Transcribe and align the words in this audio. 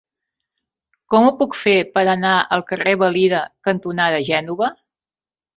Com 1.13 1.27
ho 1.27 1.33
puc 1.41 1.53
fer 1.65 1.75
per 1.97 2.03
anar 2.15 2.33
al 2.57 2.65
carrer 2.71 2.97
Valira 3.05 3.45
cantonada 3.69 4.27
Gènova? 4.31 4.73